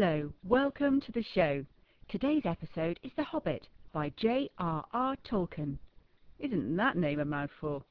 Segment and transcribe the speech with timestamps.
[0.00, 1.64] Hello, welcome to the show.
[2.08, 5.16] Today's episode is The Hobbit by J.R.R.
[5.28, 5.76] Tolkien.
[6.38, 7.84] Isn't that name a mouthful?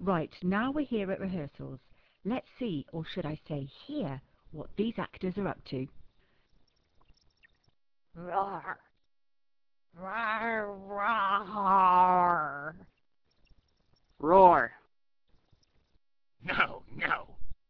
[0.00, 1.80] Right, now we're here at rehearsals.
[2.24, 5.86] Let's see, or should I say hear, what these actors are up to.
[8.14, 8.78] Roar.
[10.00, 12.74] Roar, roar.
[14.18, 14.72] Roar.
[16.42, 17.26] No, no,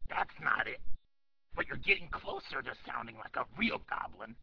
[0.09, 0.79] that's not it.
[1.57, 4.35] But you're getting closer to sounding like a real goblin.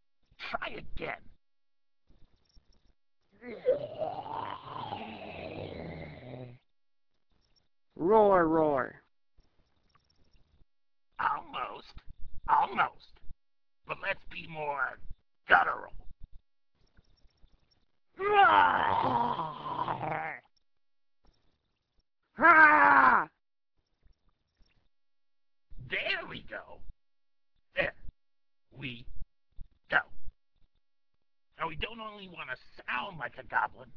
[0.50, 1.22] Try again.
[7.96, 8.96] Roar, roar.
[11.20, 11.94] Almost.
[12.48, 13.20] Almost.
[13.86, 14.98] But let's be more
[15.48, 15.92] guttural.
[25.88, 26.80] There we go.
[27.76, 27.92] There.
[28.76, 29.06] We
[29.90, 29.98] go.
[31.58, 33.88] Now we don't only want to sound like a goblin,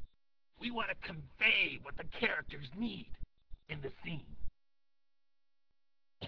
[0.60, 3.10] we want to convey what the characters need
[3.70, 4.22] in the scene.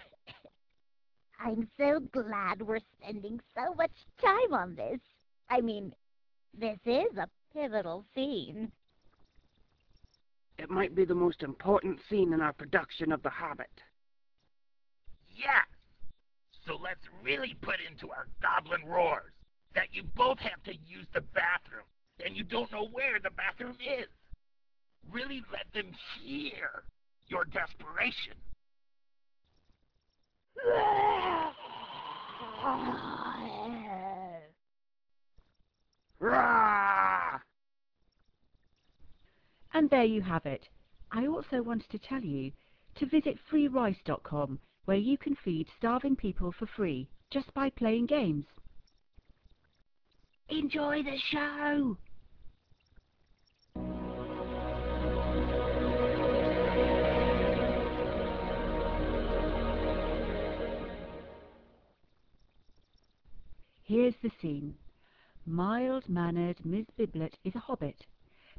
[1.39, 3.91] I'm so glad we're spending so much
[4.21, 4.99] time on this.
[5.49, 5.93] I mean,
[6.57, 8.71] this is a pivotal scene.
[10.57, 13.71] It might be the most important scene in our production of The Hobbit.
[15.35, 15.65] Yes.
[16.67, 19.31] So let's really put into our goblin roars
[19.75, 21.85] that you both have to use the bathroom
[22.25, 24.07] and you don't know where the bathroom is.
[25.11, 26.83] Really let them hear
[27.27, 28.33] your desperation.
[39.73, 40.67] And there you have it.
[41.11, 42.51] I also wanted to tell you
[42.95, 48.45] to visit freerice.com where you can feed starving people for free just by playing games.
[50.51, 51.95] Enjoy the show!
[63.83, 64.75] Here's the scene.
[65.45, 68.05] Mild-mannered Miss Biblet is a hobbit.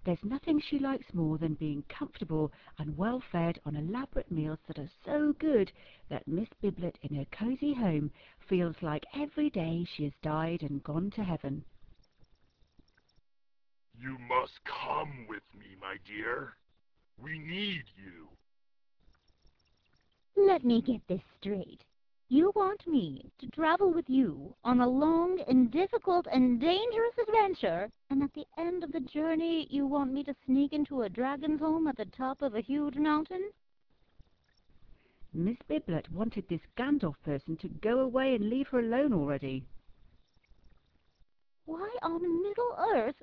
[0.05, 4.91] There's nothing she likes more than being comfortable and well-fed on elaborate meals that are
[5.05, 5.73] so good
[6.09, 8.13] that Miss Biblet in her cosy home
[8.49, 11.65] feels like every day she has died and gone to heaven.
[14.01, 16.55] You must come with me, my dear.
[17.23, 18.29] We need you.
[20.37, 21.83] Let me get this straight.
[22.31, 27.91] You want me to travel with you on a long and difficult and dangerous adventure,
[28.09, 31.61] and at the end of the journey you want me to sneak into a dragon's
[31.61, 33.51] home at the top of a huge mountain?
[35.35, 39.67] Miss Biblet wanted this Gandalf person to go away and leave her alone already.
[41.67, 43.23] Why on Middle Earth?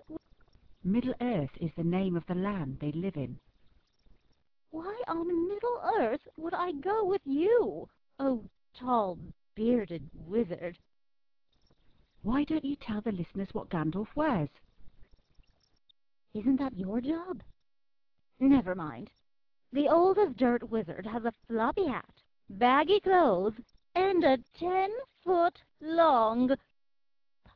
[0.88, 3.38] Middle Earth is the name of the land they live in.
[4.72, 7.90] Why on Middle Earth would I go with you?
[8.20, 9.20] Oh, tall,
[9.53, 10.78] bearded wizard.
[12.22, 14.48] Why don't you tell the listeners what Gandalf wears?
[16.34, 17.44] Isn't that your job?
[18.40, 19.09] Never mind.
[19.74, 22.14] The old as dirt wizard has a floppy hat,
[22.50, 23.56] baggy clothes,
[23.94, 26.56] and a ten-foot long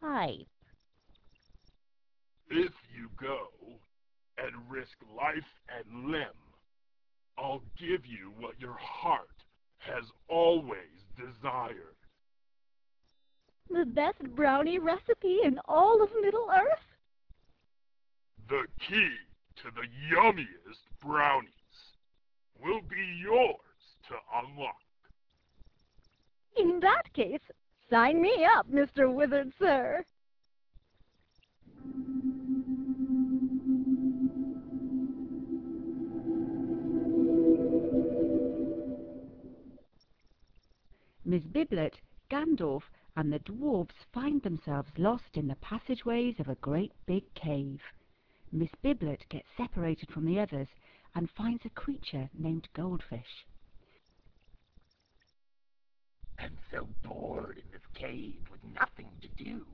[0.01, 0.47] pipe.
[2.53, 3.47] If you go
[4.37, 5.37] and risk life
[5.69, 6.25] and limb,
[7.37, 9.29] I'll give you what your heart
[9.77, 11.95] has always desired.
[13.69, 16.83] The best brownie recipe in all of Middle Earth?
[18.49, 19.11] The key
[19.63, 21.47] to the yummiest brownies
[22.61, 23.55] will be yours
[24.09, 24.75] to unlock.
[26.57, 27.39] In that case,
[27.89, 29.09] sign me up, Mr.
[29.09, 30.03] Wizard Sir.
[41.31, 41.93] Miss Biblet,
[42.29, 42.83] Gandalf,
[43.15, 47.81] and the dwarfs find themselves lost in the passageways of a great big cave.
[48.51, 50.67] Miss Biblet gets separated from the others
[51.15, 53.45] and finds a creature named Goldfish.
[56.37, 59.65] I'm so bored in this cave with nothing to do.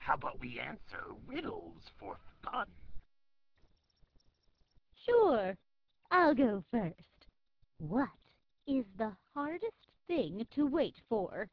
[0.00, 2.66] How about we answer riddles for fun?
[5.06, 5.56] Sure,
[6.10, 7.28] I'll go first.
[7.78, 8.08] What
[8.66, 11.48] is the hardest thing to wait for?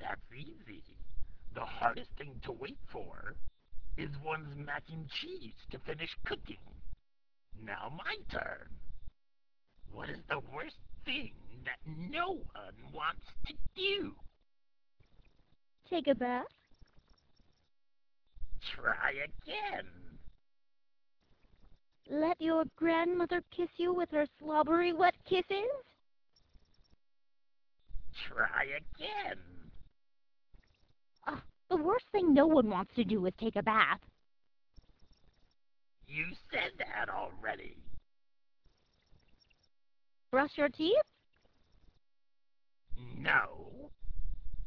[0.00, 0.82] That's easy.
[1.54, 3.34] The hardest thing to wait for
[3.96, 6.56] is one's mac and cheese to finish cooking.
[7.60, 8.68] Now my turn.
[9.90, 11.32] What is the worst thing
[11.64, 14.14] that no one wants to do?
[15.90, 16.44] take a bath?
[18.74, 19.86] Try again.
[22.10, 25.68] Let your grandmother kiss you with her slobbery wet kisses?
[28.26, 29.38] Try again.
[31.26, 34.00] Ah, the worst thing no one wants to do is take a bath.
[36.06, 37.76] You said that already.
[40.30, 40.94] Brush your teeth?
[43.18, 43.90] No.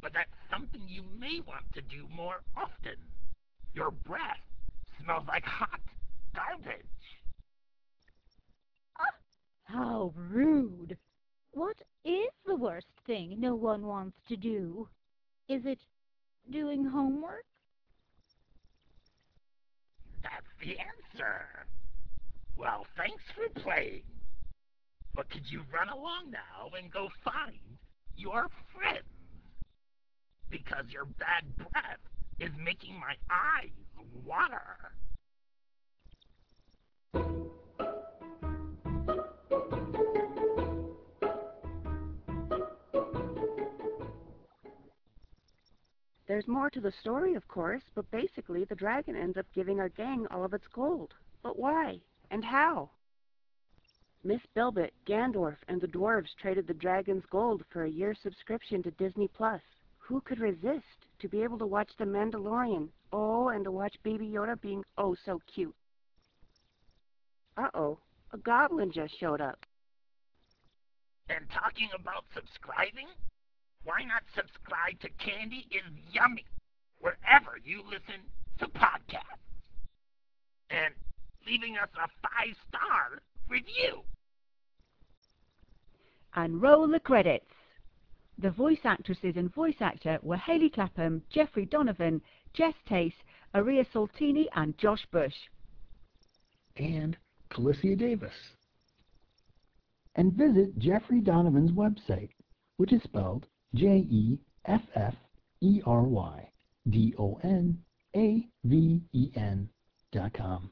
[0.01, 2.97] But that's something you may want to do more often.
[3.73, 4.41] Your breath
[5.03, 5.79] smells like hot
[6.35, 6.85] garbage.
[9.71, 10.97] How rude.
[11.53, 14.87] What is the worst thing no one wants to do?
[15.47, 15.79] Is it
[16.51, 17.45] doing homework?
[20.23, 21.67] That's the answer.
[22.57, 24.03] Well, thanks for playing.
[25.13, 27.77] But could you run along now and go find
[28.15, 29.05] your friends?
[30.49, 31.99] Because your bad breath
[32.39, 33.69] is making my eyes
[34.25, 34.40] water.
[46.31, 49.89] There's more to the story, of course, but basically the dragon ends up giving our
[49.89, 51.13] gang all of its gold.
[51.43, 51.99] But why?
[52.29, 52.91] And how?
[54.23, 58.91] Miss Bilbit, Gandorf, and the dwarves traded the dragon's gold for a year's subscription to
[58.91, 59.59] Disney Plus.
[59.97, 62.87] Who could resist to be able to watch The Mandalorian?
[63.11, 65.75] Oh, and to watch Baby Yoda being oh so cute.
[67.57, 67.99] Uh-oh,
[68.31, 69.65] a goblin just showed up.
[71.27, 73.09] And talking about subscribing,
[73.83, 75.81] why not subscribe to Candy is
[76.11, 76.45] Yummy
[76.99, 78.21] wherever you listen
[78.59, 79.41] to podcasts?
[80.69, 80.93] And
[81.47, 84.01] leaving us a five-star review.
[86.35, 87.49] And roll the credits.
[88.37, 92.21] The voice actresses and voice actor were Haley Clapham, Jeffrey Donovan,
[92.53, 93.13] Jess Tace,
[93.53, 95.35] Aria Saltini, and Josh Bush.
[96.77, 97.17] and
[97.49, 98.33] Calicia Davis.
[100.15, 102.29] And visit Jeffrey Donovan's website,
[102.77, 105.15] which is spelled J E F F
[105.61, 106.49] E R Y
[106.89, 107.77] D O N
[108.15, 109.69] A V E N
[110.11, 110.69] dot com.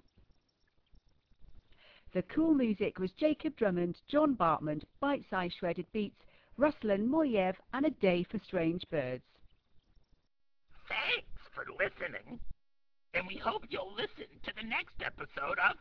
[2.14, 6.20] The cool music was Jacob Drummond, John Bartman, Bite Size Shredded Beats,
[6.60, 9.24] Ruslan Moyev, and A Day for Strange Birds.
[10.88, 12.40] Thanks for listening.
[13.14, 15.78] And we hope you'll listen to the next episode of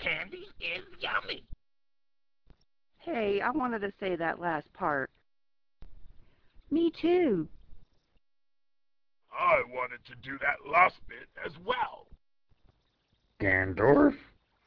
[0.00, 1.44] Candy is Yummy.
[2.98, 5.10] Hey, I wanted to say that last part.
[6.74, 7.46] Me too.
[9.32, 12.08] I wanted to do that last bit as well.
[13.40, 14.16] Gandorf,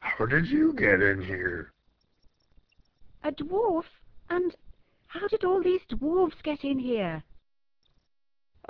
[0.00, 1.70] how did you get in here?
[3.24, 3.84] A dwarf?
[4.30, 4.56] And
[5.08, 7.22] how did all these dwarves get in here?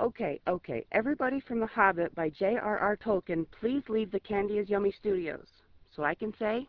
[0.00, 0.84] Okay, okay.
[0.90, 2.96] Everybody from The Hobbit by J.R.R.
[2.96, 5.46] Tolkien, please leave the Candy is Yummy studios
[5.94, 6.66] so I can say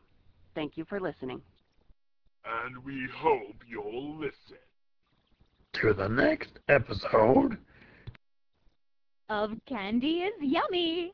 [0.53, 1.41] thank you for listening.
[2.45, 4.68] And we hope you'll listen.
[5.73, 7.57] To the next episode.
[9.29, 11.13] Of Candy is Yummy.